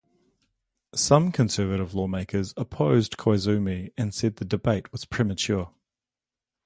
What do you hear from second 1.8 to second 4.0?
lawmakers opposed Koizumi